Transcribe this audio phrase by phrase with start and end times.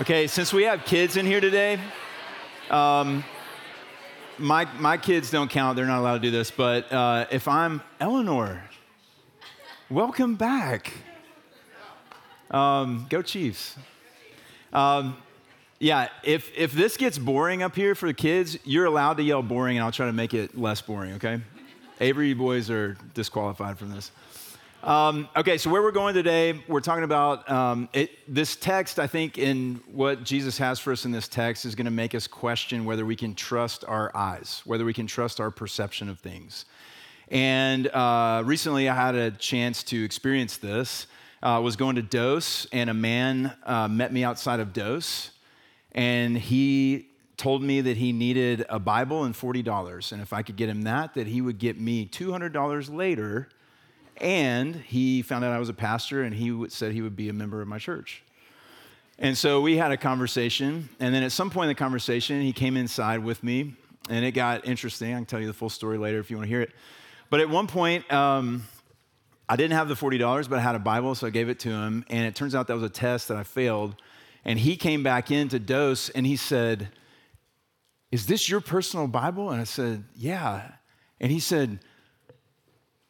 [0.00, 1.76] Okay, since we have kids in here today,
[2.70, 3.24] um,
[4.38, 5.74] my, my kids don't count.
[5.74, 6.52] They're not allowed to do this.
[6.52, 8.62] But uh, if I'm Eleanor,
[9.90, 10.92] welcome back.
[12.52, 13.74] Um, go Chiefs.
[14.72, 15.16] Um,
[15.80, 19.42] yeah, if, if this gets boring up here for the kids, you're allowed to yell
[19.42, 21.40] boring, and I'll try to make it less boring, okay?
[22.00, 24.12] Avery boys are disqualified from this.
[24.84, 29.00] Um, okay, so where we're going today, we're talking about um, it, this text.
[29.00, 32.14] I think in what Jesus has for us in this text is going to make
[32.14, 36.20] us question whether we can trust our eyes, whether we can trust our perception of
[36.20, 36.64] things.
[37.26, 41.08] And uh, recently, I had a chance to experience this.
[41.42, 45.32] I uh, was going to Dose, and a man uh, met me outside of Dose,
[45.90, 50.12] and he told me that he needed a Bible and $40.
[50.12, 53.48] And if I could get him that, that he would get me $200 later
[54.20, 57.32] and he found out I was a pastor and he said he would be a
[57.32, 58.22] member of my church.
[59.18, 60.88] And so we had a conversation.
[61.00, 63.74] And then at some point in the conversation, he came inside with me
[64.08, 65.12] and it got interesting.
[65.12, 66.70] I can tell you the full story later if you want to hear it.
[67.30, 68.64] But at one point, um,
[69.48, 71.70] I didn't have the $40, but I had a Bible, so I gave it to
[71.70, 72.04] him.
[72.08, 73.96] And it turns out that was a test that I failed.
[74.44, 76.88] And he came back in to dose and he said,
[78.10, 79.50] Is this your personal Bible?
[79.50, 80.72] And I said, Yeah.
[81.20, 81.80] And he said,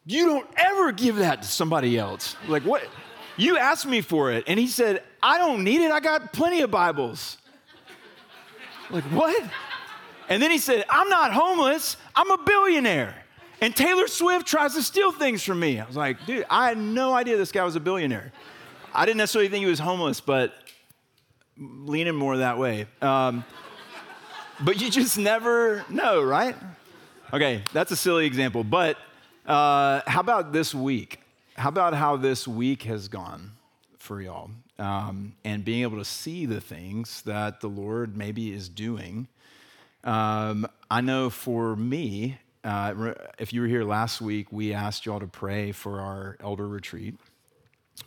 [0.09, 2.35] you don't ever give that to somebody else.
[2.47, 2.83] Like, what?
[3.37, 4.43] You asked me for it.
[4.47, 5.91] And he said, I don't need it.
[5.91, 7.37] I got plenty of Bibles.
[8.89, 9.43] Like, what?
[10.27, 11.95] And then he said, I'm not homeless.
[12.15, 13.23] I'm a billionaire.
[13.61, 15.79] And Taylor Swift tries to steal things from me.
[15.79, 18.31] I was like, dude, I had no idea this guy was a billionaire.
[18.93, 20.55] I didn't necessarily think he was homeless, but
[21.55, 22.87] leaning more that way.
[23.01, 23.45] Um,
[24.61, 26.55] but you just never know, right?
[27.31, 28.63] Okay, that's a silly example.
[28.63, 28.97] But
[29.49, 31.21] uh, how about this week?
[31.55, 33.51] How about how this week has gone
[33.97, 34.51] for y'all?
[34.77, 39.27] Um, and being able to see the things that the Lord maybe is doing.
[40.03, 45.19] Um, I know for me, uh, if you were here last week, we asked y'all
[45.19, 47.15] to pray for our elder retreat,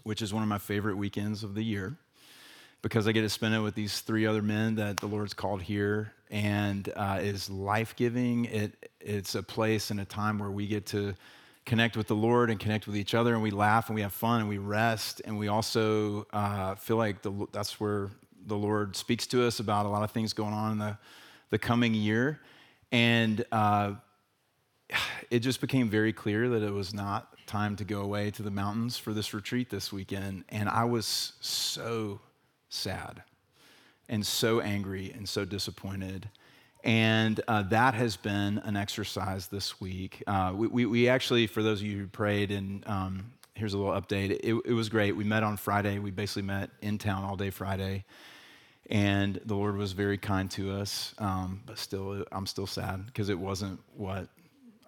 [0.04, 1.96] which is one of my favorite weekends of the year
[2.82, 5.62] because I get to spend it with these three other men that the Lord's called
[5.62, 8.46] here and uh, is life giving.
[8.46, 11.14] It, it's a place and a time where we get to
[11.64, 14.12] connect with the Lord and connect with each other, and we laugh and we have
[14.12, 18.10] fun and we rest, and we also uh, feel like the, that's where
[18.46, 20.98] the Lord speaks to us about a lot of things going on in the,
[21.50, 22.40] the coming year.
[22.90, 23.94] And uh,
[25.30, 28.50] it just became very clear that it was not time to go away to the
[28.50, 30.44] mountains for this retreat this weekend.
[30.48, 32.20] And I was so
[32.68, 33.22] sad
[34.08, 36.28] and so angry and so disappointed.
[36.84, 40.22] And uh, that has been an exercise this week.
[40.26, 43.78] Uh, we, we, we, actually, for those of you who prayed, and um, here's a
[43.78, 45.12] little update it, it, was great.
[45.12, 46.00] We met on Friday.
[46.00, 48.04] We basically met in town all day Friday.
[48.90, 51.14] And the Lord was very kind to us.
[51.18, 54.28] Um, but still, I'm still sad because it wasn't what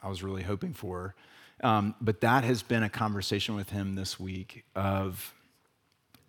[0.02, 1.14] I was really hoping for.
[1.62, 5.32] Um, but that has been a conversation with Him this week of,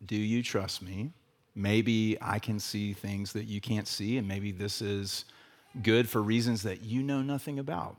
[0.06, 1.12] do you trust me?
[1.56, 5.26] Maybe I can see things that you can't see, and maybe this is
[5.82, 7.98] good for reasons that you know nothing about.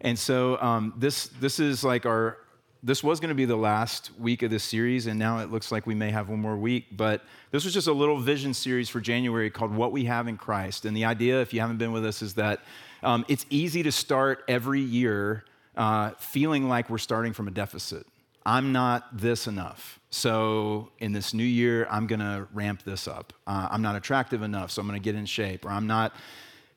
[0.00, 2.38] And so um, this this is like our
[2.82, 5.70] this was going to be the last week of this series, and now it looks
[5.70, 6.96] like we may have one more week.
[6.96, 10.38] But this was just a little vision series for January called "What We Have in
[10.38, 12.60] Christ." And the idea, if you haven't been with us, is that
[13.02, 15.44] um, it's easy to start every year
[15.76, 18.06] uh, feeling like we're starting from a deficit.
[18.44, 20.00] I'm not this enough.
[20.10, 23.32] So in this new year, I'm going to ramp this up.
[23.46, 25.64] Uh, I'm not attractive enough, so I'm going to get in shape.
[25.64, 26.14] Or I'm not,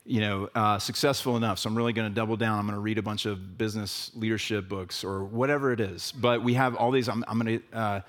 [0.05, 2.59] you know, uh, successful enough, so I'm really going to double down.
[2.59, 6.11] I'm going to read a bunch of business leadership books or whatever it is.
[6.11, 7.07] But we have all these.
[7.07, 7.77] I'm, I'm going to.
[7.77, 8.01] Uh,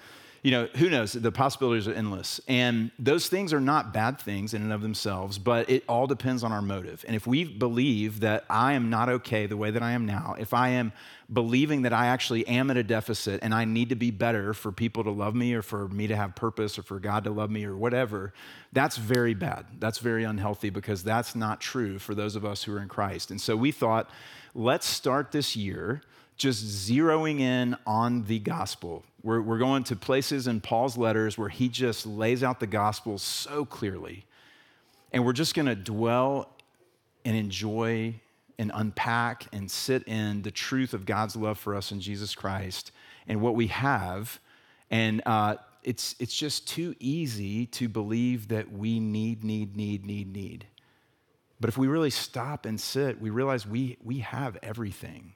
[0.44, 1.14] you know, who knows?
[1.14, 2.38] The possibilities are endless.
[2.46, 6.44] And those things are not bad things in and of themselves, but it all depends
[6.44, 7.02] on our motive.
[7.06, 10.36] And if we believe that I am not okay the way that I am now,
[10.38, 10.92] if I am
[11.32, 14.70] believing that I actually am at a deficit and I need to be better for
[14.70, 17.50] people to love me or for me to have purpose or for God to love
[17.50, 18.34] me or whatever,
[18.74, 19.64] that's very bad.
[19.78, 23.30] That's very unhealthy because that's not true for those of us who are in Christ.
[23.30, 24.10] And so we thought,
[24.54, 26.02] let's start this year
[26.36, 29.04] just zeroing in on the gospel.
[29.22, 33.18] We're, we're going to places in Paul's letters where he just lays out the gospel
[33.18, 34.26] so clearly.
[35.12, 36.50] And we're just going to dwell
[37.24, 38.14] and enjoy
[38.58, 42.92] and unpack and sit in the truth of God's love for us in Jesus Christ
[43.26, 44.40] and what we have.
[44.90, 50.32] And uh, it's, it's just too easy to believe that we need, need, need, need,
[50.32, 50.66] need.
[51.60, 55.32] But if we really stop and sit, we realize we, we have everything.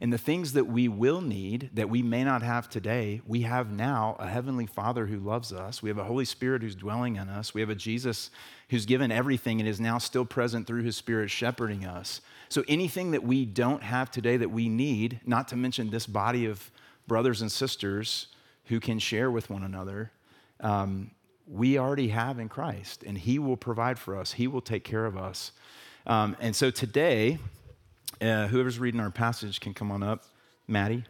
[0.00, 3.70] And the things that we will need that we may not have today, we have
[3.70, 5.82] now a Heavenly Father who loves us.
[5.82, 7.54] We have a Holy Spirit who's dwelling in us.
[7.54, 8.30] We have a Jesus
[8.68, 12.20] who's given everything and is now still present through His Spirit shepherding us.
[12.48, 16.44] So anything that we don't have today that we need, not to mention this body
[16.44, 16.70] of
[17.06, 18.26] brothers and sisters
[18.66, 20.10] who can share with one another,
[20.60, 21.10] um,
[21.48, 25.06] we already have in Christ, and He will provide for us, He will take care
[25.06, 25.52] of us.
[26.06, 27.38] Um, and so today,
[28.20, 30.24] uh, whoever's reading our passage can come on up.
[30.68, 31.04] Maddie.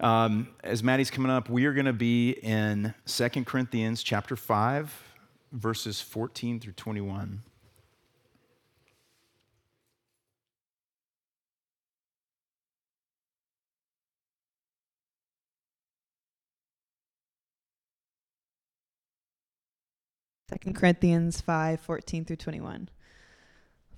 [0.00, 5.14] Um, as Maddie's coming up, we are going to be in 2 Corinthians chapter 5,
[5.52, 7.42] verses 14 through 21.
[20.48, 22.88] Second Corinthians 5, 14 through 21.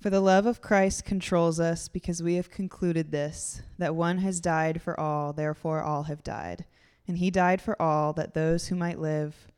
[0.05, 4.39] For the love of Christ controls us because we have concluded this, that one has
[4.39, 6.67] died for all, therefore all have died.
[7.09, 9.49] And he died for all, that those who might live,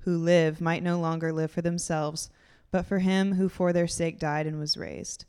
[0.00, 2.28] who live, might no longer live for themselves,
[2.70, 5.24] but for him who for their sake died and was raised.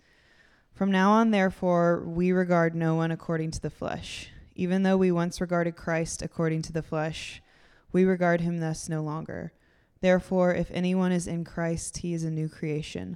[0.74, 4.28] From now on, therefore, we regard no one according to the flesh.
[4.56, 7.42] Even though we once regarded Christ according to the flesh,
[7.94, 9.54] we regard him thus no longer.
[10.02, 13.16] Therefore, if anyone is in Christ, he is a new creation.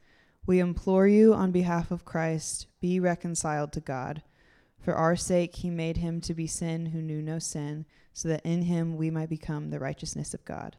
[0.45, 4.23] We implore you on behalf of Christ, be reconciled to God.
[4.79, 8.41] For our sake, he made him to be sin who knew no sin, so that
[8.43, 10.77] in him we might become the righteousness of God.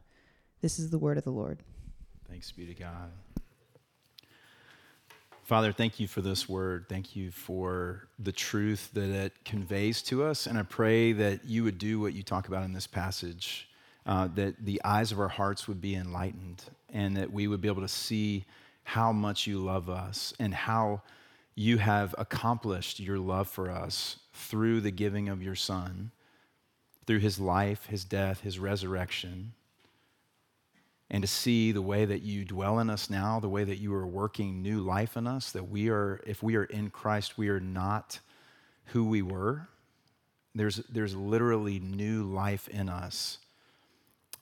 [0.61, 1.59] This is the word of the Lord.
[2.29, 3.11] Thanks be to God.
[5.43, 6.85] Father, thank you for this word.
[6.89, 10.47] Thank you for the truth that it conveys to us.
[10.47, 13.69] And I pray that you would do what you talk about in this passage,
[14.05, 17.67] uh, that the eyes of our hearts would be enlightened, and that we would be
[17.67, 18.45] able to see
[18.83, 21.01] how much you love us and how
[21.55, 26.11] you have accomplished your love for us through the giving of your Son,
[27.05, 29.53] through his life, his death, his resurrection.
[31.09, 33.93] And to see the way that you dwell in us now, the way that you
[33.93, 37.49] are working new life in us, that we are, if we are in Christ, we
[37.49, 38.19] are not
[38.85, 39.67] who we were.
[40.55, 43.37] There's, there's literally new life in us.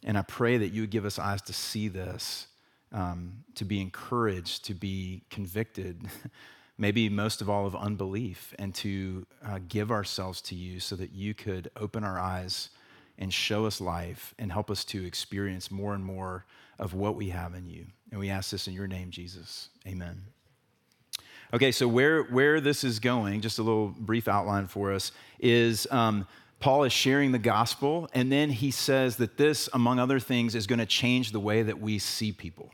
[0.03, 2.47] And I pray that you would give us eyes to see this
[2.91, 6.01] um, to be encouraged, to be convicted,
[6.77, 11.11] maybe most of all of unbelief, and to uh, give ourselves to you so that
[11.11, 12.69] you could open our eyes
[13.17, 16.45] and show us life and help us to experience more and more
[16.79, 17.85] of what we have in you.
[18.09, 19.69] And we ask this in your name, Jesus.
[19.88, 20.23] Amen.
[21.53, 25.85] Okay, so where, where this is going, just a little brief outline for us, is
[25.91, 26.25] um,
[26.59, 30.65] Paul is sharing the gospel, and then he says that this, among other things, is
[30.65, 32.71] going to change the way that we see people.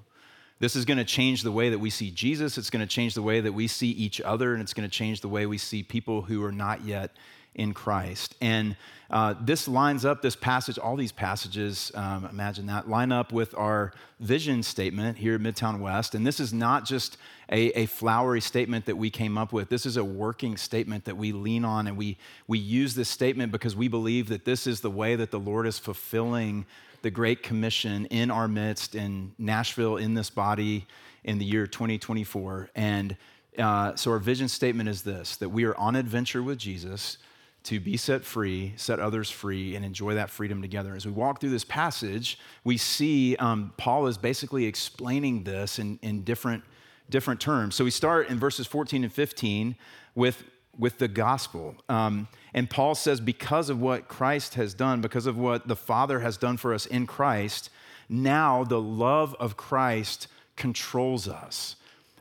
[0.59, 2.57] This is going to change the way that we see Jesus.
[2.57, 4.93] It's going to change the way that we see each other, and it's going to
[4.93, 7.11] change the way we see people who are not yet
[7.57, 8.35] in Christ.
[8.39, 8.75] And
[9.09, 13.55] uh, this lines up, this passage, all these passages, um, imagine that, line up with
[13.55, 16.13] our vision statement here at Midtown West.
[16.13, 17.17] And this is not just
[17.49, 19.69] a, a, flowery statement that we came up with.
[19.69, 23.51] This is a working statement that we lean on, and we, we use this statement
[23.51, 26.65] because we believe that this is the way that the Lord is fulfilling
[27.07, 30.85] the Great Commission in our midst in Nashville, in this body,
[31.23, 32.69] in the year 2024.
[32.75, 33.15] And
[33.57, 37.17] uh, so our vision statement is this that we are on adventure with Jesus
[37.63, 40.97] to be set free, set others free, and enjoy that freedom together.
[40.97, 45.99] As we walk through this passage, we see um, Paul is basically explaining this in,
[46.01, 46.61] in different,
[47.09, 47.75] different terms.
[47.75, 49.77] So we start in verses 14 and 15
[50.13, 50.43] with
[50.77, 51.75] with the gospel.
[51.89, 56.21] Um, and Paul says, because of what Christ has done, because of what the Father
[56.21, 57.69] has done for us in Christ,
[58.09, 61.75] now the love of Christ controls us.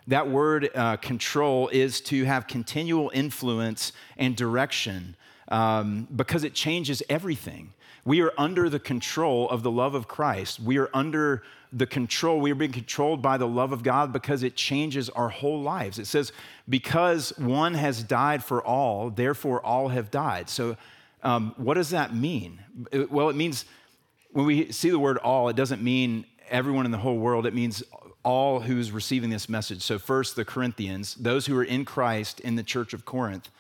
[0.07, 5.17] That word uh, control is to have continual influence and direction
[5.49, 7.73] um, because it changes everything.
[8.07, 10.61] We are under the control of the love of Christ.
[10.61, 12.41] We are under the control.
[12.41, 15.99] We are being controlled by the love of God because it changes our whole lives.
[15.99, 16.33] It says,
[16.69, 20.49] because one has died for all, therefore all have died.
[20.49, 20.77] So,
[21.25, 22.61] um, what does that mean?
[23.11, 23.65] Well, it means
[24.31, 27.55] when we see the word all, it doesn't mean everyone in the whole world, it
[27.55, 27.83] means
[28.23, 29.83] all who's receiving this message.
[29.83, 33.51] So, first, the Corinthians, those who are in Christ in the church of Corinth.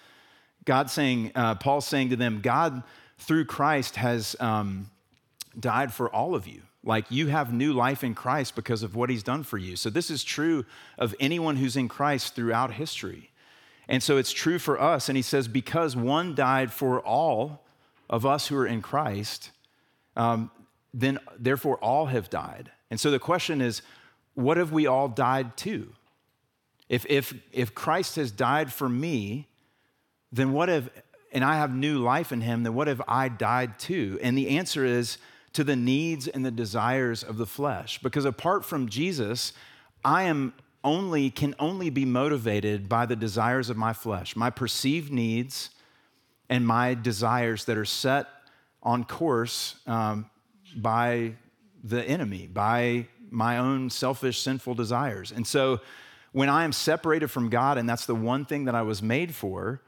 [0.64, 2.84] God saying, uh, Paul's saying to them, God
[3.18, 4.90] through Christ has um,
[5.58, 6.62] died for all of you.
[6.84, 9.74] Like you have new life in Christ because of what he's done for you.
[9.74, 10.64] So this is true
[10.98, 13.30] of anyone who's in Christ throughout history.
[13.88, 15.08] And so it's true for us.
[15.08, 17.64] And he says, because one died for all
[18.08, 19.50] of us who are in Christ,
[20.16, 20.50] um,
[20.94, 22.70] then therefore all have died.
[22.90, 23.82] And so the question is,
[24.34, 25.92] what have we all died to?
[26.88, 29.48] If, if, if Christ has died for me,
[30.30, 30.88] then what have,
[31.32, 34.18] and I have new life in him, then what have I died to?
[34.22, 35.18] And the answer is
[35.52, 37.98] to the needs and the desires of the flesh.
[38.02, 39.52] Because apart from Jesus,
[40.04, 40.54] I am
[40.84, 45.70] only, can only be motivated by the desires of my flesh, my perceived needs
[46.48, 48.28] and my desires that are set
[48.82, 50.30] on course um,
[50.76, 51.32] by
[51.82, 55.32] the enemy, by my own selfish, sinful desires.
[55.32, 55.80] And so
[56.32, 59.34] when I am separated from God, and that's the one thing that I was made
[59.34, 59.80] for,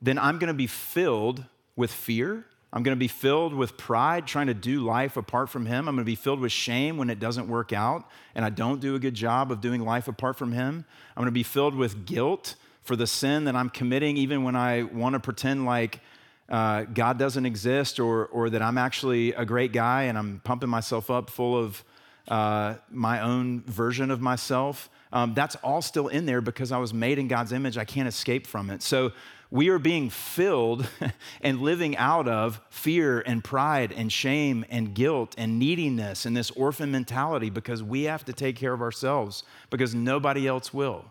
[0.00, 2.44] then I'm going to be filled with fear.
[2.72, 5.88] I'm going to be filled with pride trying to do life apart from Him.
[5.88, 8.80] I'm going to be filled with shame when it doesn't work out and I don't
[8.80, 10.84] do a good job of doing life apart from Him.
[11.16, 14.56] I'm going to be filled with guilt for the sin that I'm committing, even when
[14.56, 16.00] I want to pretend like
[16.48, 20.68] uh, God doesn't exist or, or that I'm actually a great guy and I'm pumping
[20.68, 21.82] myself up full of
[22.28, 24.90] uh, my own version of myself.
[25.12, 27.78] Um, that's all still in there because I was made in God's image.
[27.78, 28.82] I can't escape from it.
[28.82, 29.12] So
[29.50, 30.88] we are being filled
[31.40, 36.50] and living out of fear and pride and shame and guilt and neediness and this
[36.52, 41.04] orphan mentality because we have to take care of ourselves because nobody else will.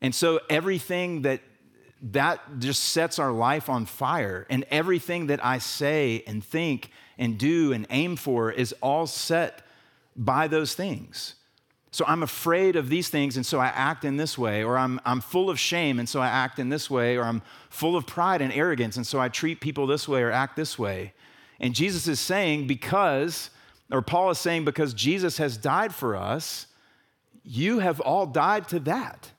[0.00, 1.40] And so everything that
[2.12, 7.38] that just sets our life on fire and everything that I say and think and
[7.38, 9.62] do and aim for is all set
[10.14, 11.34] by those things.
[11.94, 15.00] So I'm afraid of these things, and so I act in this way, or I'm,
[15.04, 18.04] I'm full of shame, and so I act in this way, or I'm full of
[18.04, 21.12] pride and arrogance, and so I treat people this way or act this way.
[21.60, 23.50] And Jesus is saying, because,
[23.92, 26.66] or Paul is saying, because Jesus has died for us,
[27.44, 29.30] you have all died to that.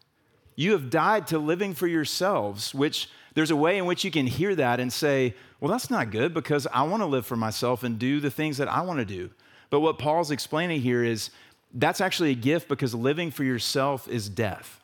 [0.56, 4.28] You have died to living for yourselves, which there's a way in which you can
[4.28, 7.84] hear that and say, well, that's not good because I want to live for myself
[7.84, 9.32] and do the things that I want to do.
[9.70, 11.32] But what Paul's explaining here is
[11.76, 14.82] that's actually a gift because living for yourself is death.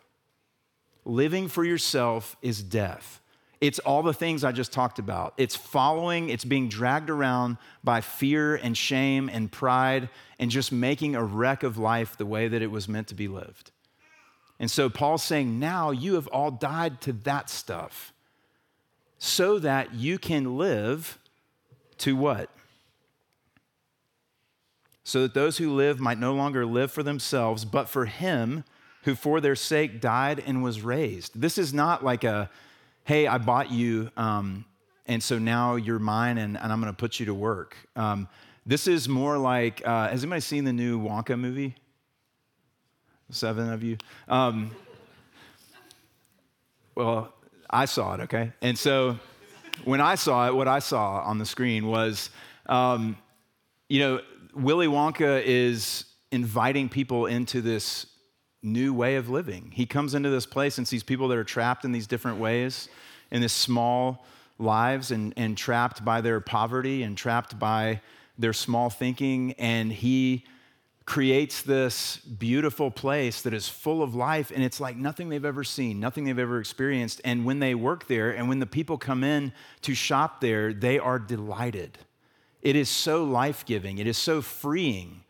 [1.06, 3.22] Living for yourself is death.
[3.62, 5.34] It's all the things I just talked about.
[5.38, 11.16] It's following, it's being dragged around by fear and shame and pride and just making
[11.16, 13.72] a wreck of life the way that it was meant to be lived.
[14.60, 18.14] And so Paul's saying, now you have all died to that stuff
[19.18, 21.20] so that you can live
[22.00, 22.50] to what?
[25.04, 28.64] So that those who live might no longer live for themselves, but for him
[29.04, 31.40] who for their sake died and was raised.
[31.40, 32.50] This is not like a,
[33.04, 34.66] hey, I bought you, um,
[35.08, 37.76] and so now you're mine, and, and I'm going to put you to work.
[37.96, 38.28] Um,
[38.66, 41.76] this is more like, uh, has anybody seen the new Wonka movie?
[43.32, 43.98] Seven of you.
[44.28, 44.72] Um,
[46.96, 47.34] well,
[47.70, 48.52] I saw it, okay?
[48.62, 49.18] And so
[49.84, 52.30] when I saw it, what I saw on the screen was,
[52.68, 53.18] um,
[53.90, 54.22] you know,
[54.54, 58.08] Willy Wonka is inviting people into this
[58.64, 59.72] new way of living.
[59.74, 62.90] He comes into this place and sees people that are trapped in these different ways,
[63.32, 64.26] in this small
[64.60, 68.02] lives, and, and trapped by their poverty and trapped by
[68.38, 69.54] their small thinking.
[69.54, 70.46] And he
[71.06, 75.64] creates this beautiful place that is full of life and it's like nothing they've ever
[75.64, 77.20] seen, nothing they've ever experienced.
[77.26, 81.00] And when they work there and when the people come in to shop there, they
[81.00, 81.98] are delighted.
[82.62, 85.24] It is so life giving, it is so freeing.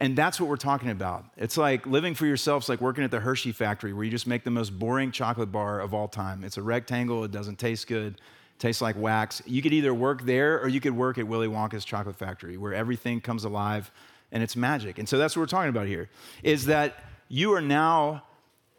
[0.00, 1.24] And that's what we're talking about.
[1.36, 4.26] It's like living for yourself, it's like working at the Hershey factory where you just
[4.26, 6.44] make the most boring chocolate bar of all time.
[6.44, 8.20] It's a rectangle, it doesn't taste good,
[8.58, 9.40] tastes like wax.
[9.46, 12.74] You could either work there or you could work at Willy Wonka's chocolate factory where
[12.74, 13.90] everything comes alive
[14.32, 14.98] and it's magic.
[14.98, 16.10] And so that's what we're talking about here
[16.42, 18.24] is that you are now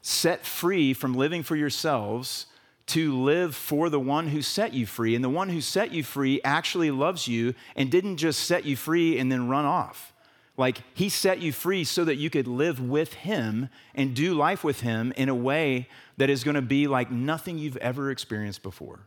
[0.01, 2.45] set free from living for yourselves
[2.87, 5.15] to live for the one who set you free.
[5.15, 8.75] And the one who set you free actually loves you and didn't just set you
[8.75, 10.13] free and then run off.
[10.57, 14.63] Like he set you free so that you could live with him and do life
[14.63, 18.63] with him in a way that is going to be like nothing you've ever experienced
[18.63, 19.01] before.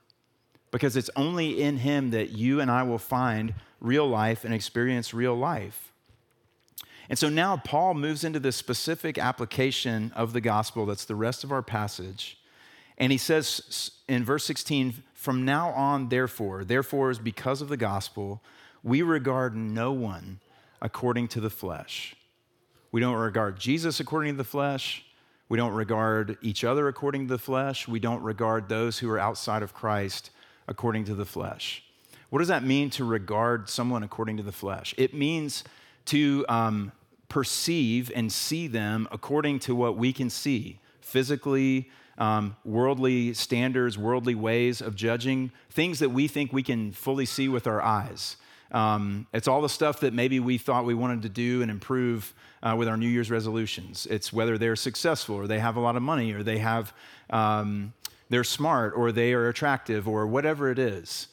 [0.71, 5.15] Because it's only in him that you and I will find real life and experience
[5.15, 5.93] real life.
[7.09, 11.43] And so now Paul moves into this specific application of the gospel that's the rest
[11.45, 12.39] of our passage
[12.99, 17.77] and he says in verse 16, from now on, therefore, therefore is because of the
[17.77, 18.43] gospel,
[18.83, 20.41] we regard no one
[20.83, 22.17] according to the flesh.
[22.91, 25.05] We don't regard Jesus according to the flesh.
[25.49, 27.87] We don't regard each other according to the flesh.
[27.87, 30.31] We don't regard those who are outside of Christ
[30.67, 31.83] according to the flesh.
[32.31, 34.95] What does that mean to regard someone according to the flesh?
[34.99, 35.65] It means
[36.07, 36.93] to um,
[37.29, 44.35] perceive and see them according to what we can see physically, um, worldly standards, worldly
[44.35, 48.37] ways of judging, things that we think we can fully see with our eyes.
[48.71, 52.35] Um, it's all the stuff that maybe we thought we wanted to do and improve
[52.63, 54.07] uh, with our New Year's resolutions.
[54.11, 56.93] It's whether they're successful or they have a lot of money or they have,
[57.31, 57.95] um,
[58.29, 61.29] they're smart or they are attractive or whatever it is.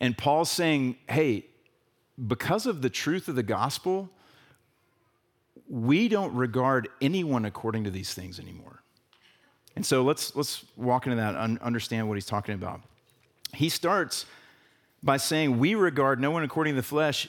[0.00, 1.46] And Paul's saying, hey,
[2.26, 4.10] because of the truth of the gospel,
[5.68, 8.81] we don't regard anyone according to these things anymore.
[9.74, 12.82] And so let's, let's walk into that and understand what he's talking about.
[13.54, 14.26] He starts
[15.02, 17.28] by saying, We regard no one according to the flesh,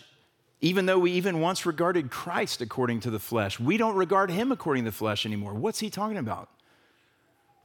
[0.62, 3.60] even though we even once regarded Christ according to the flesh.
[3.60, 5.54] We don't regard him according to the flesh anymore.
[5.54, 6.50] What's he talking about?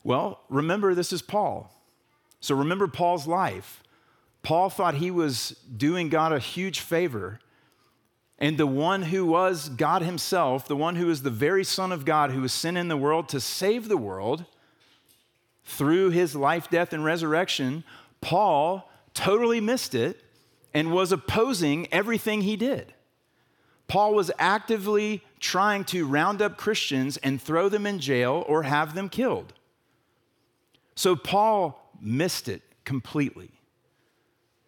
[0.05, 1.73] Well, remember, this is Paul.
[2.41, 3.83] So remember Paul's life.
[4.43, 7.41] Paul thought he was doing God a huge favor.
[8.39, 12.05] And the one who was God himself, the one who is the very Son of
[12.05, 14.45] God, who was sent in the world to save the world
[15.69, 17.85] through his life, death, and resurrection,
[18.23, 20.25] Paul totally missed it
[20.73, 22.95] and was opposing everything he did.
[23.87, 28.95] Paul was actively trying to round up Christians and throw them in jail or have
[28.95, 29.53] them killed.
[30.95, 33.51] So Paul missed it completely.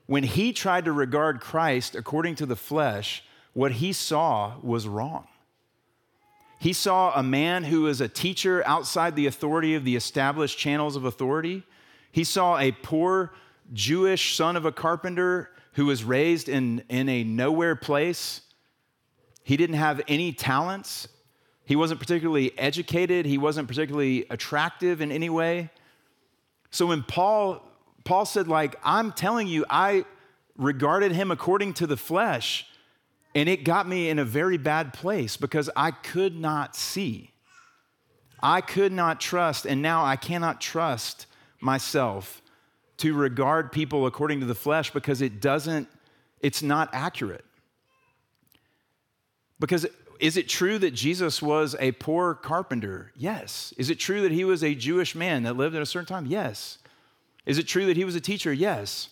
[0.06, 5.26] When he tried to regard Christ according to the flesh, what he saw was wrong.
[6.60, 10.94] He saw a man who was a teacher outside the authority of the established channels
[10.94, 11.62] of authority.
[12.12, 13.32] He saw a poor
[13.72, 18.42] Jewish son of a carpenter who was raised in, in a nowhere place.
[19.42, 21.08] He didn't have any talents.
[21.64, 23.24] He wasn't particularly educated.
[23.24, 25.70] He wasn't particularly attractive in any way.
[26.70, 27.66] So when Paul,
[28.04, 30.04] Paul said, like, I'm telling you, I
[30.58, 32.66] regarded him according to the flesh,
[33.34, 37.30] and it got me in a very bad place because I could not see.
[38.42, 41.26] I could not trust, and now I cannot trust
[41.60, 42.42] myself
[42.98, 45.88] to regard people according to the flesh because it doesn't,
[46.40, 47.44] it's not accurate.
[49.58, 49.86] Because
[50.18, 53.12] is it true that Jesus was a poor carpenter?
[53.16, 53.72] Yes.
[53.76, 56.26] Is it true that he was a Jewish man that lived at a certain time?
[56.26, 56.78] Yes.
[57.46, 58.52] Is it true that he was a teacher?
[58.52, 59.08] Yes.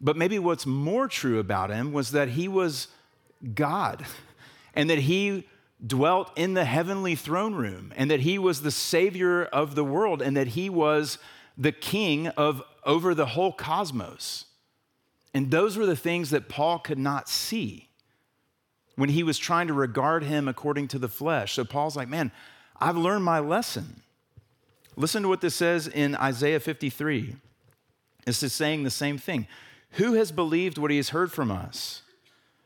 [0.00, 2.88] But maybe what's more true about him was that he was
[3.54, 4.04] God
[4.74, 5.48] and that he
[5.84, 10.22] dwelt in the heavenly throne room and that he was the savior of the world
[10.22, 11.18] and that he was
[11.56, 14.46] the king of over the whole cosmos.
[15.32, 17.88] And those were the things that Paul could not see
[18.96, 21.54] when he was trying to regard him according to the flesh.
[21.54, 22.30] So Paul's like, man,
[22.80, 24.02] I've learned my lesson.
[24.96, 27.34] Listen to what this says in Isaiah 53.
[28.24, 29.46] This is saying the same thing.
[29.92, 32.02] Who has believed what he has heard from us?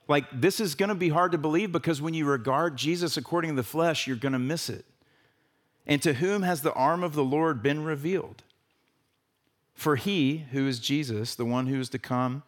[0.09, 3.51] Like, this is going to be hard to believe because when you regard Jesus according
[3.51, 4.87] to the flesh, you're going to miss it.
[5.87, 8.43] And to whom has the arm of the Lord been revealed?
[9.75, 12.43] For he, who is Jesus, the one who is to come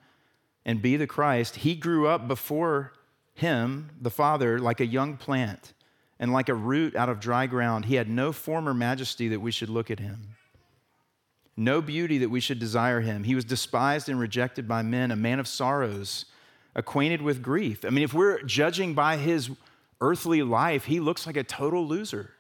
[0.65, 2.93] and be the Christ, he grew up before
[3.35, 5.73] him, the Father, like a young plant
[6.19, 7.87] and like a root out of dry ground.
[7.87, 10.29] He had no former majesty that we should look at him,
[11.57, 13.25] no beauty that we should desire him.
[13.25, 16.27] He was despised and rejected by men, a man of sorrows,
[16.75, 17.85] acquainted with grief.
[17.85, 19.51] I mean, if we're judging by his
[20.01, 22.33] earthly life, he looks like a total loser,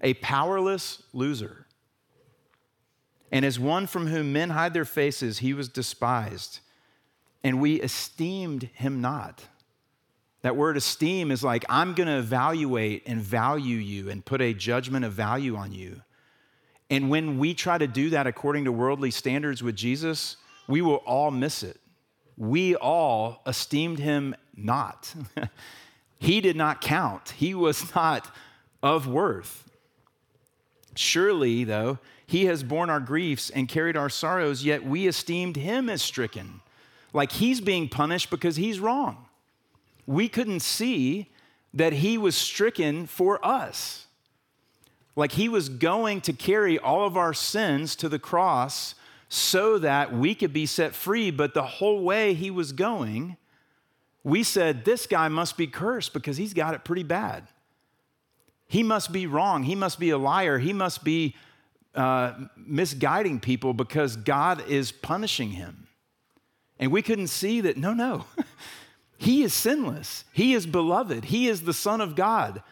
[0.00, 1.66] a powerless loser.
[3.30, 6.60] And as one from whom men hide their faces, he was despised,
[7.44, 9.44] and we esteemed him not.
[10.42, 14.54] That word esteem is like, I'm going to evaluate and value you and put a
[14.54, 16.02] judgment of value on you.
[16.90, 20.36] And when we try to do that according to worldly standards with Jesus,
[20.68, 21.78] we will all miss it.
[22.38, 25.12] We all esteemed him not.
[26.18, 28.32] he did not count, he was not
[28.82, 29.64] of worth.
[30.94, 35.88] Surely, though, he has borne our griefs and carried our sorrows, yet we esteemed him
[35.88, 36.60] as stricken.
[37.12, 39.26] Like he's being punished because he's wrong.
[40.06, 41.30] We couldn't see
[41.74, 44.06] that he was stricken for us.
[45.16, 48.94] Like he was going to carry all of our sins to the cross
[49.28, 51.30] so that we could be set free.
[51.30, 53.36] But the whole way he was going,
[54.24, 57.48] we said, This guy must be cursed because he's got it pretty bad.
[58.66, 59.62] He must be wrong.
[59.62, 60.58] He must be a liar.
[60.58, 61.34] He must be
[61.94, 65.88] uh, misguiding people because God is punishing him.
[66.78, 68.26] And we couldn't see that, no, no.
[69.18, 70.24] he is sinless.
[70.32, 71.24] He is beloved.
[71.24, 72.62] He is the Son of God.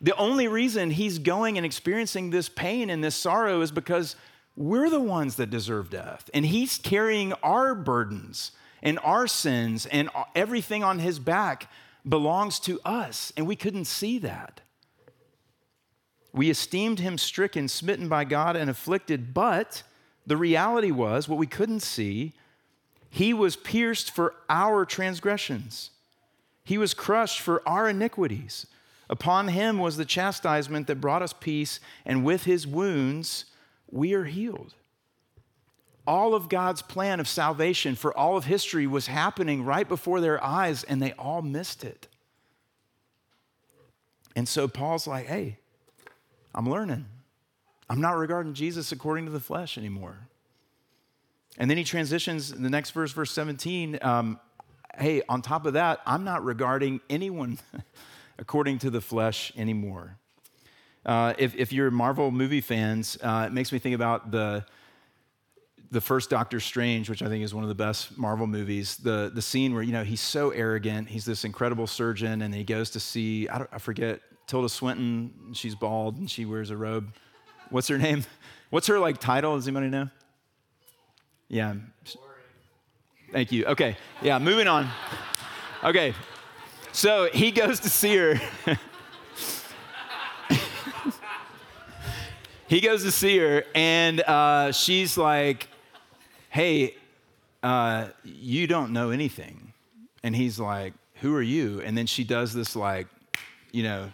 [0.00, 4.16] The only reason he's going and experiencing this pain and this sorrow is because
[4.56, 6.28] we're the ones that deserve death.
[6.34, 11.70] And he's carrying our burdens and our sins and everything on his back
[12.06, 14.60] belongs to us, and we couldn't see that.
[16.32, 19.82] We esteemed him stricken, smitten by God, and afflicted, but
[20.26, 22.32] the reality was what we couldn't see
[23.08, 25.90] he was pierced for our transgressions,
[26.64, 28.66] he was crushed for our iniquities.
[29.10, 33.44] Upon him was the chastisement that brought us peace, and with his wounds
[33.92, 34.74] we are healed.
[36.04, 40.42] All of God's plan of salvation for all of history was happening right before their
[40.42, 42.08] eyes, and they all missed it.
[44.34, 45.58] And so Paul's like, hey,
[46.54, 47.06] I'm learning.
[47.88, 50.16] I'm not regarding Jesus according to the flesh anymore.
[51.58, 53.98] And then he transitions in the next verse, verse 17.
[54.00, 54.40] Um,
[54.98, 57.58] hey, on top of that, I'm not regarding anyone
[58.38, 60.16] according to the flesh anymore.
[61.04, 64.64] Uh, if, if you're Marvel movie fans, uh, it makes me think about the,
[65.90, 68.96] the first Doctor Strange, which I think is one of the best Marvel movies.
[68.96, 71.08] The, the scene where, you know, he's so arrogant.
[71.08, 75.52] He's this incredible surgeon, and he goes to see, I, I forget, Tilda Swinton.
[75.54, 77.12] She's bald, and she wears a robe.
[77.70, 78.24] What's her name?
[78.70, 79.56] What's her, like, title?
[79.56, 80.08] Does anybody know?
[81.48, 81.74] Yeah.
[83.32, 83.66] Thank you.
[83.66, 83.96] Okay.
[84.22, 84.88] Yeah, moving on.
[85.84, 86.14] Okay.
[86.92, 88.40] So he goes to see her.
[92.72, 95.68] he goes to see her, and uh, she's like,
[96.48, 96.94] Hey,
[97.62, 99.74] uh, you don't know anything.
[100.22, 101.82] And he's like, Who are you?
[101.82, 103.08] And then she does this, like,
[103.72, 104.10] you know,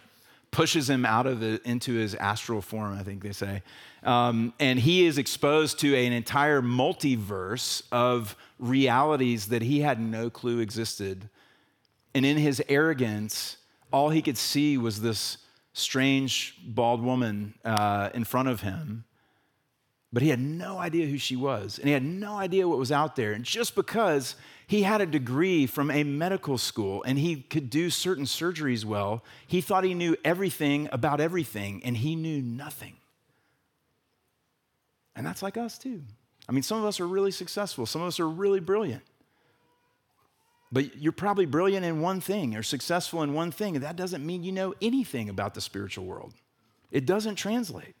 [0.51, 3.63] pushes him out of the, into his astral form, I think they say.
[4.03, 10.29] Um, and he is exposed to an entire multiverse of realities that he had no
[10.29, 11.29] clue existed.
[12.13, 13.55] And in his arrogance,
[13.93, 15.37] all he could see was this
[15.79, 19.05] strange bald woman uh, in front of him.
[20.11, 22.91] But he had no idea who she was, and he had no idea what was
[22.91, 23.31] out there.
[23.31, 27.91] And just because he had a degree from a medical school and he could do
[27.91, 32.95] certain surgeries well, he thought he knew everything about everything, and he knew nothing.
[35.15, 36.01] And that's like us too.
[36.47, 39.03] I mean, some of us are really successful, some of us are really brilliant.
[40.71, 44.43] But you're probably brilliant in one thing or successful in one thing, that doesn't mean
[44.43, 46.33] you know anything about the spiritual world.
[46.91, 47.95] It doesn't translate.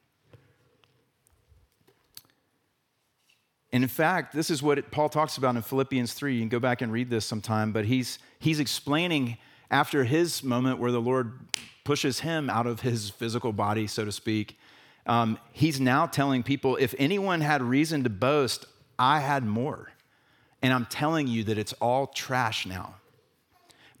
[3.71, 6.33] And in fact, this is what Paul talks about in Philippians 3.
[6.33, 9.37] You can go back and read this sometime, but he's, he's explaining
[9.69, 11.39] after his moment where the Lord
[11.83, 14.57] pushes him out of his physical body, so to speak,
[15.05, 18.65] um, he's now telling people if anyone had reason to boast,
[18.97, 19.91] I had more.
[20.61, 22.95] And I'm telling you that it's all trash now.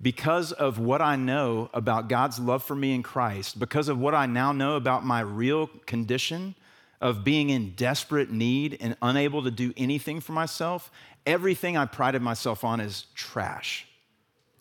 [0.01, 4.15] Because of what I know about God's love for me in Christ, because of what
[4.15, 6.55] I now know about my real condition
[7.01, 10.91] of being in desperate need and unable to do anything for myself,
[11.25, 13.87] everything I prided myself on is trash.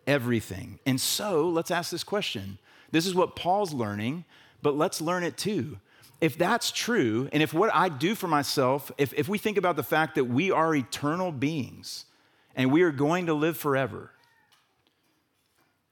[0.06, 0.78] Everything.
[0.86, 2.58] And so let's ask this question.
[2.90, 4.24] This is what Paul's learning,
[4.62, 5.78] but let's learn it too
[6.20, 9.76] if that's true, and if what I do for myself, if, if we think about
[9.76, 12.06] the fact that we are eternal beings
[12.56, 14.10] and we are going to live forever,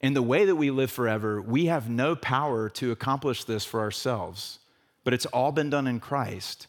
[0.01, 3.81] in the way that we live forever, we have no power to accomplish this for
[3.81, 4.59] ourselves,
[5.05, 6.67] but it's all been done in Christ,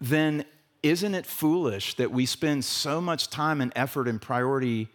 [0.00, 0.44] then
[0.82, 4.88] isn't it foolish that we spend so much time and effort and priority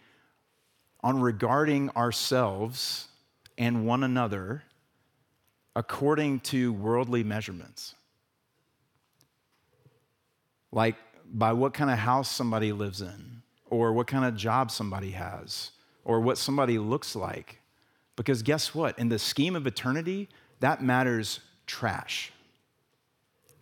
[1.00, 3.08] on regarding ourselves
[3.56, 4.64] and one another
[5.76, 7.94] according to worldly measurements.
[10.72, 10.96] Like
[11.32, 15.72] by what kind of house somebody lives in, or what kind of job somebody has,
[16.04, 17.60] or what somebody looks like.
[18.16, 18.98] Because guess what?
[18.98, 20.28] In the scheme of eternity,
[20.60, 22.32] that matters trash.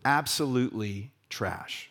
[0.04, 1.90] Absolutely trash.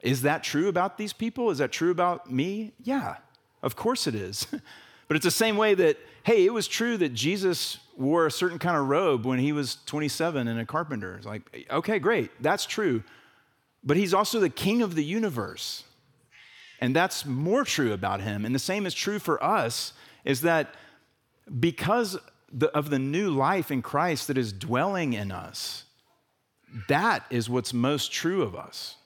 [0.00, 1.50] Is that true about these people?
[1.50, 2.72] Is that true about me?
[2.82, 3.16] Yeah,
[3.62, 4.46] of course it is.
[5.08, 8.58] but it's the same way that, hey, it was true that Jesus wore a certain
[8.58, 11.16] kind of robe when he was 27 and a carpenter.
[11.16, 13.02] It's like, okay, great, that's true.
[13.82, 15.84] But he's also the king of the universe.
[16.80, 18.44] And that's more true about him.
[18.44, 19.92] And the same is true for us
[20.24, 20.74] is that
[21.58, 22.16] because
[22.72, 25.84] of the new life in Christ that is dwelling in us,
[26.88, 28.96] that is what's most true of us.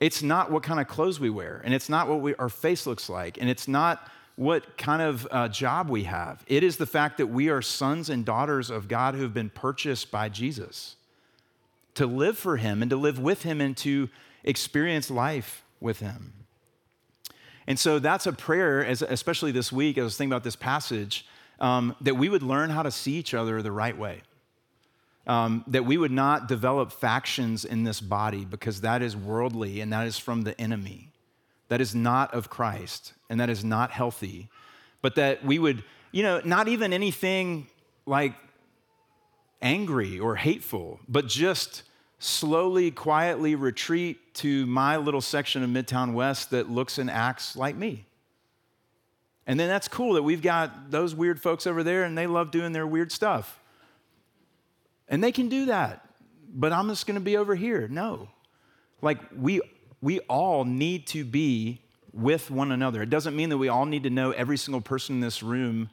[0.00, 2.86] It's not what kind of clothes we wear, and it's not what we, our face
[2.86, 6.44] looks like, and it's not what kind of uh, job we have.
[6.46, 9.50] It is the fact that we are sons and daughters of God who have been
[9.50, 10.96] purchased by Jesus
[11.94, 14.08] to live for Him and to live with Him and to
[14.44, 16.32] experience life with Him.
[17.66, 20.56] And so that's a prayer, as, especially this week, as I was thinking about this
[20.56, 21.26] passage,
[21.60, 24.22] um, that we would learn how to see each other the right way.
[25.26, 29.92] Um, that we would not develop factions in this body because that is worldly and
[29.92, 31.09] that is from the enemy
[31.70, 34.50] that is not of Christ and that is not healthy,
[35.02, 37.68] but that we would, you know, not even anything
[38.06, 38.34] like
[39.62, 41.84] angry or hateful, but just
[42.18, 47.76] slowly, quietly retreat to my little section of Midtown West that looks and acts like
[47.76, 48.04] me.
[49.46, 52.50] And then that's cool that we've got those weird folks over there and they love
[52.50, 53.60] doing their weird stuff.
[55.08, 56.04] And they can do that,
[56.52, 57.86] but I'm just gonna be over here.
[57.86, 58.28] No.
[59.00, 59.60] Like we
[60.00, 61.80] we all need to be
[62.12, 63.02] with one another.
[63.02, 65.90] It doesn't mean that we all need to know every single person in this room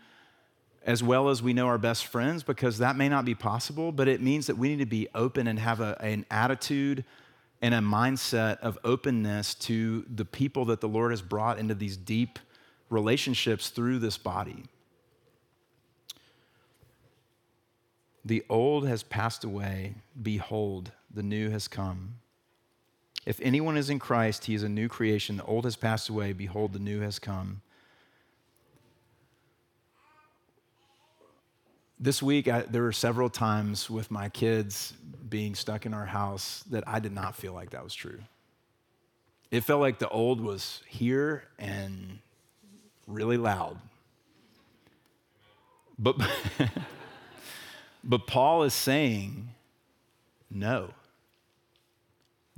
[0.85, 4.07] as well as we know our best friends, because that may not be possible, but
[4.07, 7.03] it means that we need to be open and have a, an attitude
[7.61, 11.97] and a mindset of openness to the people that the Lord has brought into these
[11.97, 12.39] deep
[12.89, 14.63] relationships through this body.
[18.23, 19.95] The old has passed away.
[20.21, 22.15] Behold, the new has come.
[23.27, 25.35] If anyone is in Christ, he is a new creation.
[25.35, 26.31] The old has passed away.
[26.31, 27.59] Behold, the new has come.
[31.99, 34.93] This week, I, there were several times with my kids
[35.27, 38.19] being stuck in our house that I did not feel like that was true.
[39.51, 42.19] It felt like the old was here and
[43.07, 43.77] really loud.
[45.99, 46.15] But,
[48.05, 49.49] but Paul is saying,
[50.49, 50.91] no.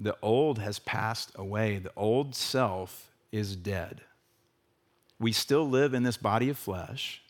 [0.01, 1.77] The old has passed away.
[1.77, 4.01] The old self is dead.
[5.19, 7.21] We still live in this body of flesh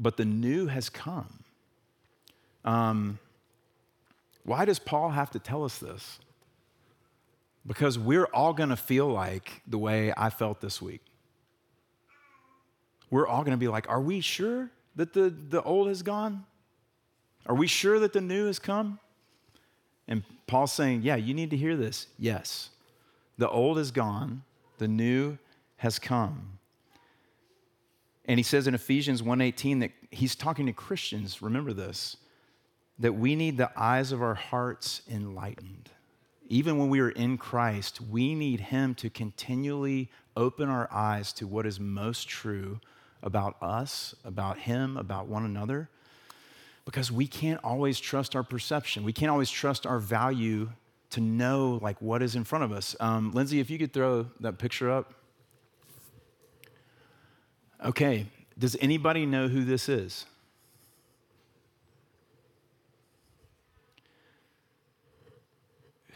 [0.00, 1.44] but the new has come.
[2.64, 3.18] Um,
[4.44, 6.18] why does Paul have to tell us this?
[7.66, 11.02] Because we're all going to feel like the way I felt this week.
[13.10, 16.44] We're all going to be like, are we sure that the, the old has gone?
[17.44, 18.98] Are we sure that the new has come?
[20.10, 22.08] And Paul's saying, yeah, you need to hear this.
[22.18, 22.70] Yes.
[23.38, 24.42] The old is gone,
[24.76, 25.38] the new
[25.76, 26.58] has come.
[28.26, 32.16] And he says in Ephesians 1:18 that he's talking to Christians, remember this,
[32.98, 35.90] that we need the eyes of our hearts enlightened.
[36.48, 41.46] Even when we are in Christ, we need him to continually open our eyes to
[41.46, 42.80] what is most true
[43.22, 45.88] about us, about him, about one another.
[46.84, 49.04] Because we can't always trust our perception.
[49.04, 50.70] We can't always trust our value
[51.10, 52.96] to know like what is in front of us.
[53.00, 55.14] Um, Lindsay, if you could throw that picture up.
[57.84, 58.26] Okay,
[58.58, 60.26] does anybody know who this is?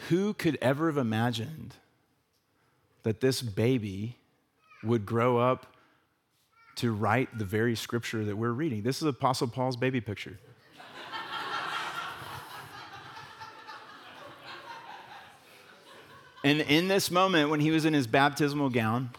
[0.08, 1.74] Who could ever have imagined
[3.02, 4.18] that this baby
[4.82, 5.66] would grow up
[6.76, 8.82] to write the very scripture that we're reading?
[8.82, 10.38] This is Apostle Paul's baby picture.
[16.44, 19.10] And in this moment, when he was in his baptismal gown,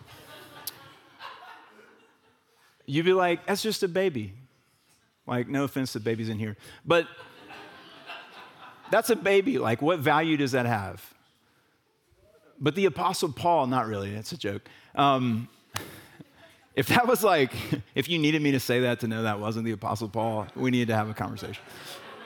[2.85, 4.33] you'd be like, that's just a baby.
[5.27, 7.07] Like, no offense to babies in here, but
[8.91, 9.57] that's a baby.
[9.57, 11.03] Like, what value does that have?
[12.59, 14.61] But the Apostle Paul, not really, that's a joke.
[14.93, 15.49] Um,
[16.75, 17.51] if that was like,
[17.95, 20.69] if you needed me to say that to know that wasn't the Apostle Paul, we
[20.69, 21.63] needed to have a conversation.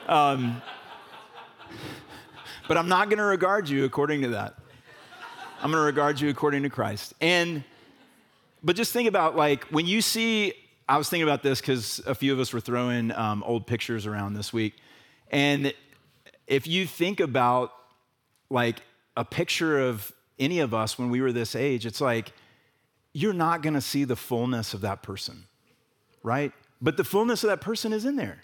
[0.06, 0.60] Um,
[2.68, 4.59] but I'm not going to regard you according to that.
[5.62, 7.12] I'm going to regard you according to Christ.
[7.20, 7.64] And
[8.62, 10.54] but just think about like when you see,
[10.88, 14.06] I was thinking about this because a few of us were throwing um, old pictures
[14.06, 14.74] around this week.
[15.30, 15.74] And
[16.46, 17.72] if you think about
[18.48, 18.80] like
[19.18, 22.32] a picture of any of us when we were this age, it's like
[23.12, 25.44] you're not going to see the fullness of that person,
[26.22, 26.52] right?
[26.80, 28.40] But the fullness of that person is in there.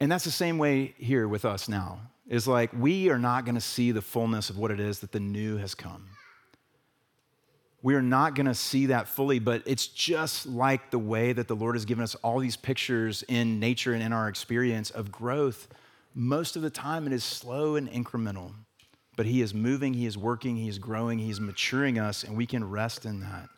[0.00, 2.00] And that's the same way here with us now.
[2.32, 5.12] Is like we are not going to see the fullness of what it is that
[5.12, 6.08] the new has come
[7.82, 11.48] we are not going to see that fully, but it's just like the way that
[11.48, 15.10] the Lord has given us all these pictures in nature and in our experience of
[15.10, 15.66] growth.
[16.14, 18.52] Most of the time, it is slow and incremental,
[19.16, 22.36] but He is moving, He is working, He is growing, He is maturing us, and
[22.36, 23.48] we can rest in that.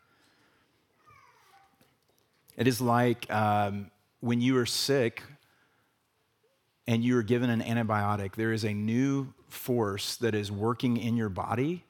[2.56, 5.22] It is like um, when you are sick
[6.86, 11.16] and you are given an antibiotic, there is a new force that is working in
[11.16, 11.84] your body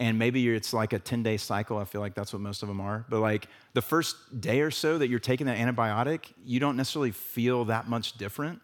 [0.00, 1.76] and maybe it's like a 10 day cycle.
[1.76, 3.04] I feel like that's what most of them are.
[3.10, 7.10] But like the first day or so that you're taking that antibiotic, you don't necessarily
[7.10, 8.60] feel that much different.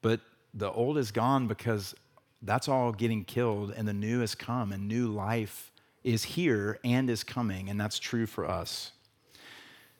[0.00, 0.20] But
[0.54, 1.94] the old is gone because
[2.40, 5.70] that's all getting killed and the new has come and new life
[6.02, 7.68] is here and is coming.
[7.68, 8.92] And that's true for us.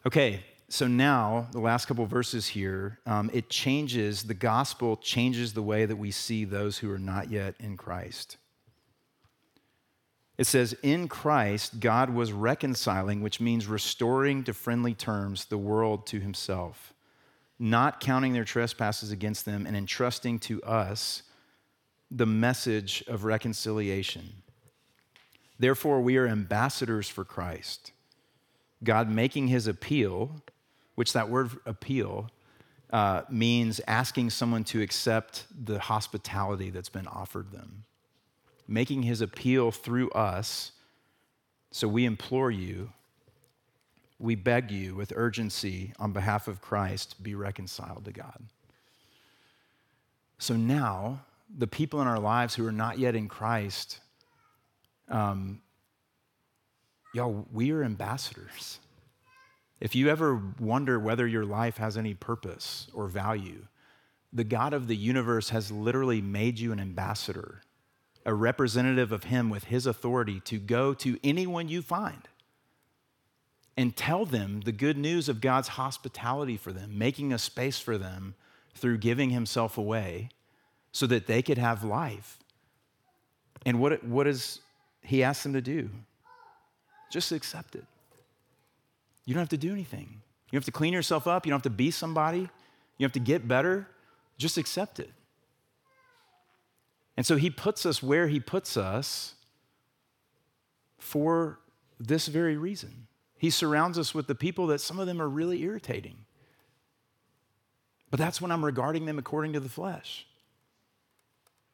[0.06, 5.62] Okay, so now the last couple verses here, um, it changes, the gospel changes the
[5.62, 8.38] way that we see those who are not yet in Christ.
[10.36, 16.06] It says, In Christ, God was reconciling, which means restoring to friendly terms the world
[16.08, 16.92] to himself,
[17.58, 21.22] not counting their trespasses against them, and entrusting to us
[22.10, 24.42] the message of reconciliation.
[25.58, 27.92] Therefore, we are ambassadors for Christ,
[28.82, 30.42] God making his appeal,
[30.94, 32.30] which that word appeal
[32.90, 37.84] uh, means asking someone to accept the hospitality that's been offered them
[38.66, 40.72] making his appeal through us.
[41.70, 42.92] So we implore you,
[44.18, 48.44] we beg you with urgency on behalf of Christ, be reconciled to God.
[50.38, 51.20] So now,
[51.56, 54.00] the people in our lives who are not yet in Christ,
[55.08, 55.60] um,
[57.12, 58.78] y'all, we are ambassadors.
[59.80, 63.66] If you ever wonder whether your life has any purpose or value,
[64.32, 67.62] the God of the universe has literally made you an ambassador
[68.26, 72.28] a representative of Him with His authority to go to anyone you find
[73.76, 77.98] and tell them the good news of God's hospitality for them, making a space for
[77.98, 78.34] them
[78.74, 80.30] through giving Himself away
[80.92, 82.38] so that they could have life.
[83.66, 84.60] And what, what does
[85.02, 85.90] He ask them to do?
[87.10, 87.84] Just accept it.
[89.24, 90.20] You don't have to do anything.
[90.50, 91.46] You have to clean yourself up.
[91.46, 92.48] You don't have to be somebody.
[92.98, 93.88] You have to get better.
[94.38, 95.10] Just accept it.
[97.16, 99.34] And so he puts us where he puts us
[100.98, 101.60] for
[101.98, 103.06] this very reason.
[103.36, 106.16] He surrounds us with the people that some of them are really irritating.
[108.10, 110.26] But that's when I'm regarding them according to the flesh.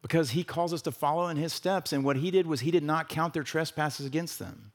[0.03, 1.93] Because he calls us to follow in his steps.
[1.93, 4.73] And what he did was he did not count their trespasses against them.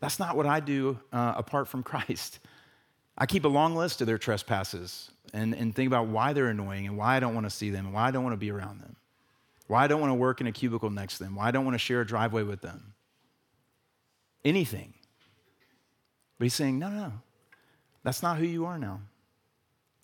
[0.00, 2.38] That's not what I do uh, apart from Christ.
[3.16, 6.86] I keep a long list of their trespasses and, and think about why they're annoying
[6.86, 8.50] and why I don't want to see them and why I don't want to be
[8.50, 8.96] around them.
[9.66, 11.34] Why I don't want to work in a cubicle next to them.
[11.34, 12.94] Why I don't want to share a driveway with them.
[14.44, 14.94] Anything.
[16.38, 17.12] But he's saying, no, no,
[18.04, 19.00] that's not who you are now.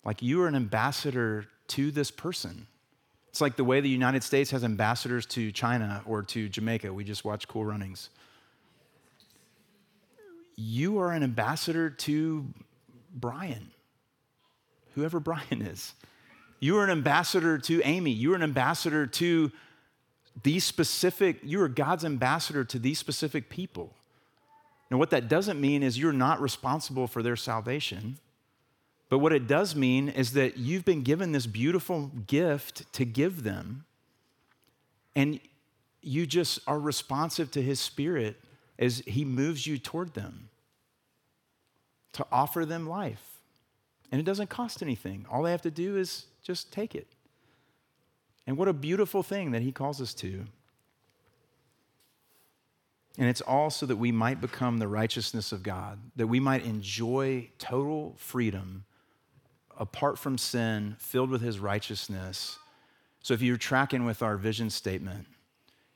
[0.03, 2.67] Like you are an ambassador to this person.
[3.29, 6.93] It's like the way the United States has ambassadors to China or to Jamaica.
[6.93, 8.09] We just watch Cool Runnings.
[10.55, 12.45] You are an ambassador to
[13.13, 13.71] Brian,
[14.93, 15.93] whoever Brian is.
[16.59, 18.11] You are an ambassador to Amy.
[18.11, 19.51] You are an ambassador to
[20.43, 23.93] these specific, you are God's ambassador to these specific people.
[24.91, 28.17] Now, what that doesn't mean is you're not responsible for their salvation.
[29.09, 33.43] But what it does mean is that you've been given this beautiful gift to give
[33.43, 33.85] them,
[35.15, 35.39] and
[36.01, 38.37] you just are responsive to His Spirit
[38.77, 40.49] as He moves you toward them
[42.13, 43.35] to offer them life.
[44.11, 45.25] And it doesn't cost anything.
[45.29, 47.07] All they have to do is just take it.
[48.47, 50.45] And what a beautiful thing that he calls us to.
[53.17, 56.65] And it's all so that we might become the righteousness of God, that we might
[56.65, 58.85] enjoy total freedom
[59.77, 62.59] apart from sin, filled with his righteousness.
[63.21, 65.27] So if you're tracking with our vision statement,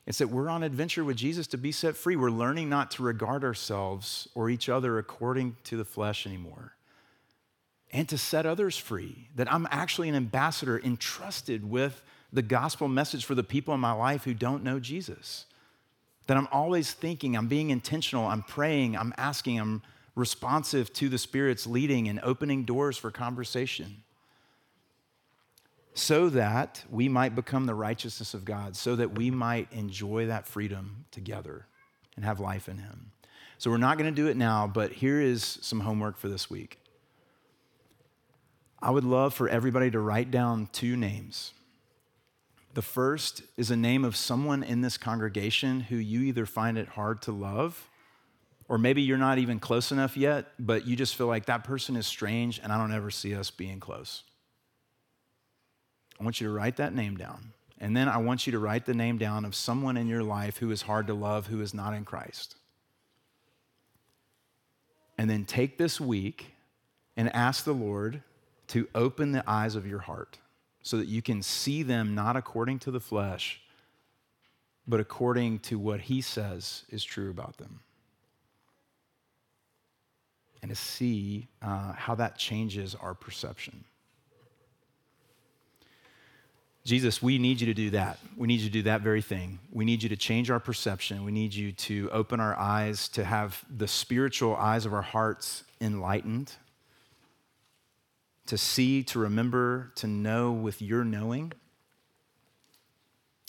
[0.09, 2.15] it's that we're on adventure with Jesus to be set free.
[2.15, 6.73] We're learning not to regard ourselves or each other according to the flesh anymore
[7.91, 9.29] and to set others free.
[9.35, 12.01] That I'm actually an ambassador entrusted with
[12.33, 15.45] the gospel message for the people in my life who don't know Jesus.
[16.25, 19.83] That I'm always thinking, I'm being intentional, I'm praying, I'm asking, I'm
[20.15, 24.03] responsive to the Spirit's leading and opening doors for conversation.
[25.99, 30.47] So that we might become the righteousness of God, so that we might enjoy that
[30.47, 31.67] freedom together
[32.15, 33.11] and have life in Him.
[33.57, 36.49] So we're not going to do it now, but here is some homework for this
[36.49, 36.79] week.
[38.81, 41.51] I would love for everybody to write down two names.
[42.75, 46.87] The first is a name of someone in this congregation who you either find it
[46.87, 47.89] hard to love,
[48.69, 51.97] or maybe you're not even close enough yet, but you just feel like that person
[51.97, 54.23] is strange and I don't ever see us being close.
[56.19, 57.53] I want you to write that name down.
[57.79, 60.57] And then I want you to write the name down of someone in your life
[60.57, 62.55] who is hard to love, who is not in Christ.
[65.17, 66.53] And then take this week
[67.15, 68.21] and ask the Lord
[68.67, 70.39] to open the eyes of your heart
[70.81, 73.61] so that you can see them not according to the flesh,
[74.87, 77.79] but according to what he says is true about them.
[80.61, 83.85] And to see uh, how that changes our perception.
[86.89, 88.17] Jesus, we need you to do that.
[88.35, 89.59] We need you to do that very thing.
[89.71, 91.23] We need you to change our perception.
[91.23, 95.63] We need you to open our eyes, to have the spiritual eyes of our hearts
[95.79, 96.51] enlightened
[98.47, 101.53] to see, to remember, to know with your knowing.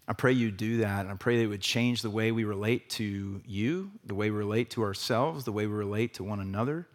[0.06, 1.06] I pray you do that.
[1.06, 4.30] And I pray that it would change the way we relate to you, the way
[4.30, 6.86] we relate to ourselves, the way we relate to one another,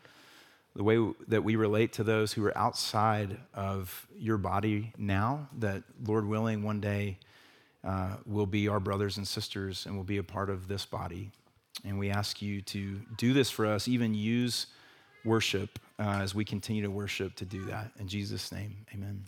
[0.75, 5.83] the way that we relate to those who are outside of your body now, that,
[6.05, 7.17] Lord willing, one day
[7.83, 11.31] uh, will be our brothers and sisters and will be a part of this body.
[11.85, 14.67] And we ask you to do this for us, even use
[15.23, 17.91] worship uh, as we continue to worship to do that.
[17.99, 19.23] In Jesus' name, amen.